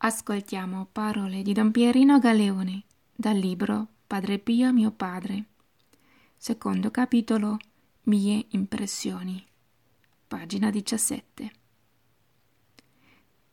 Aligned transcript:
Ascoltiamo 0.00 0.86
parole 0.92 1.42
di 1.42 1.52
Don 1.52 1.72
Pierino 1.72 2.20
Galeone 2.20 2.84
dal 3.12 3.36
libro 3.36 3.88
Padre 4.06 4.38
Pio 4.38 4.72
mio 4.72 4.92
padre. 4.92 5.44
Secondo 6.36 6.92
capitolo 6.92 7.56
Mie 8.04 8.46
impressioni. 8.50 9.44
Pagina 10.28 10.70
17. 10.70 11.52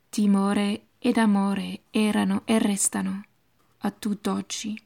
Timore 0.08 0.86
ed 1.00 1.16
amore 1.16 1.80
erano 1.90 2.42
e 2.44 2.60
restano 2.60 3.24
a 3.78 3.90
tutt'oggi 3.90 4.80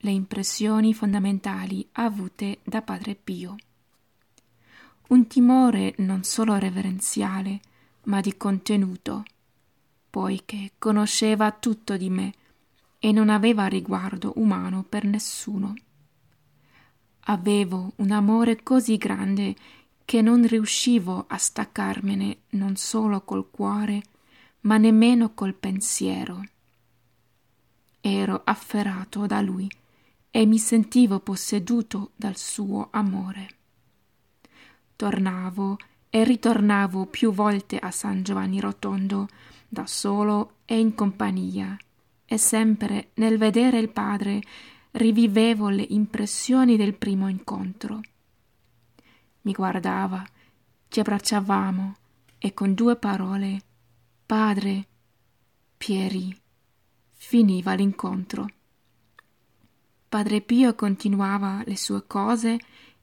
le 0.00 0.10
impressioni 0.10 0.92
fondamentali 0.92 1.88
avute 1.92 2.58
da 2.64 2.82
Padre 2.82 3.14
Pio. 3.14 3.56
Un 5.08 5.26
timore 5.26 5.94
non 5.98 6.22
solo 6.24 6.58
reverenziale, 6.58 7.60
ma 8.04 8.20
di 8.20 8.36
contenuto 8.36 9.24
poiché 10.10 10.72
conosceva 10.78 11.50
tutto 11.52 11.96
di 11.96 12.10
me 12.10 12.34
e 12.98 13.12
non 13.12 13.28
aveva 13.28 13.66
riguardo 13.66 14.32
umano 14.36 14.84
per 14.88 15.04
nessuno. 15.04 15.74
Avevo 17.20 17.92
un 17.96 18.10
amore 18.10 18.62
così 18.62 18.96
grande 18.96 19.54
che 20.04 20.22
non 20.22 20.46
riuscivo 20.46 21.26
a 21.28 21.36
staccarmene 21.36 22.38
non 22.50 22.76
solo 22.76 23.22
col 23.22 23.50
cuore, 23.50 24.02
ma 24.60 24.78
nemmeno 24.78 25.34
col 25.34 25.54
pensiero. 25.54 26.42
Ero 28.00 28.40
afferrato 28.44 29.26
da 29.26 29.40
lui 29.42 29.70
e 30.30 30.46
mi 30.46 30.58
sentivo 30.58 31.20
posseduto 31.20 32.12
dal 32.16 32.36
suo 32.36 32.88
amore. 32.90 33.48
Tornavo 34.96 35.76
e 36.10 36.24
ritornavo 36.24 37.06
più 37.06 37.32
volte 37.32 37.78
a 37.78 37.90
San 37.90 38.22
Giovanni 38.22 38.60
Rotondo 38.60 39.28
da 39.68 39.86
solo 39.86 40.56
e 40.64 40.78
in 40.78 40.94
compagnia, 40.94 41.76
e 42.24 42.38
sempre 42.38 43.10
nel 43.14 43.38
vedere 43.38 43.78
il 43.78 43.90
padre 43.90 44.42
rivivevo 44.92 45.68
le 45.68 45.86
impressioni 45.88 46.76
del 46.76 46.94
primo 46.94 47.28
incontro. 47.28 48.00
Mi 49.42 49.52
guardava, 49.52 50.24
ci 50.88 51.00
abbracciavamo 51.00 51.96
e 52.38 52.54
con 52.54 52.74
due 52.74 52.96
parole 52.96 53.62
Padre, 54.24 54.86
Pieri, 55.78 56.36
finiva 57.14 57.72
l'incontro. 57.72 58.46
Padre 60.08 60.40
Pio 60.42 60.74
continuava 60.74 61.62
le 61.64 61.76
sue 61.76 62.06
cose 62.06 62.58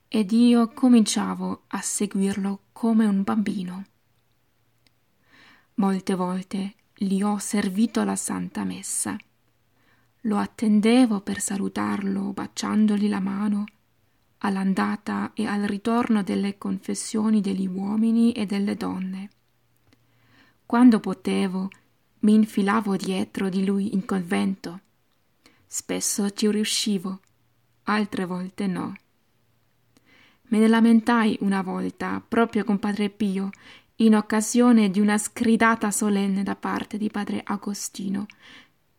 ed 0.08 0.32
io 0.32 0.70
cominciavo 0.70 1.64
a 1.68 1.82
seguirlo 1.82 2.60
come 2.78 3.06
un 3.06 3.24
bambino. 3.24 3.86
Molte 5.76 6.14
volte 6.14 6.74
gli 6.94 7.22
ho 7.22 7.38
servito 7.38 8.04
la 8.04 8.18
Santa 8.18 8.66
Messa. 8.66 9.16
Lo 10.24 10.38
attendevo 10.38 11.22
per 11.22 11.40
salutarlo 11.40 12.34
baciandogli 12.34 13.08
la 13.08 13.22
mano 13.22 13.64
all'andata 14.40 15.32
e 15.34 15.46
al 15.46 15.62
ritorno 15.62 16.22
delle 16.22 16.58
confessioni 16.58 17.40
degli 17.40 17.66
uomini 17.66 18.34
e 18.34 18.46
delle 18.46 18.76
donne. 18.76 19.30
Quando 20.66 21.00
potevo, 21.00 21.70
mi 22.20 22.34
infilavo 22.34 22.98
dietro 22.98 23.48
di 23.48 23.64
lui 23.64 23.94
in 23.94 24.04
convento. 24.04 24.82
Spesso 25.66 26.30
ci 26.32 26.52
riuscivo, 26.52 27.22
altre 27.84 28.26
volte 28.26 28.68
no. 28.68 28.96
Me 30.48 30.60
ne 30.60 30.68
lamentai 30.68 31.38
una 31.42 31.62
volta 31.62 32.24
proprio 32.26 32.64
con 32.64 32.78
Padre 32.78 33.10
Pio 33.10 33.50
in 33.98 34.16
occasione 34.16 34.90
di 34.90 35.00
una 35.00 35.18
scridata 35.18 35.90
solenne 35.90 36.44
da 36.44 36.56
parte 36.56 36.98
di 36.98 37.10
padre 37.10 37.42
Agostino, 37.44 38.26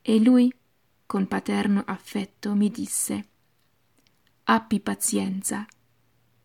e 0.01 0.19
lui, 0.19 0.53
con 1.05 1.29
paterno 1.29 1.83
affetto, 1.85 2.55
mi 2.55 2.71
disse 2.71 3.27
Abbi 4.45 4.81
pazienza. 4.81 5.67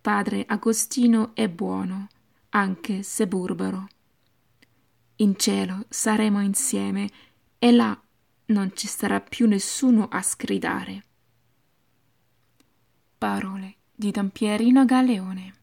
Padre 0.01 0.43
Agostino 0.47 1.33
è 1.33 1.47
buono, 1.47 2.07
anche 2.49 3.03
se 3.03 3.27
burbero. 3.27 3.87
In 5.17 5.37
cielo 5.37 5.85
saremo 5.87 6.41
insieme 6.41 7.09
e 7.57 7.71
là 7.71 7.97
non 8.47 8.75
ci 8.75 8.87
sarà 8.87 9.21
più 9.21 9.47
nessuno 9.47 10.07
a 10.09 10.21
scridare. 10.21 11.03
Parole 13.17 13.75
di 14.01 14.09
Don 14.09 14.31
Pierino 14.31 14.83
Galeone 14.83 15.60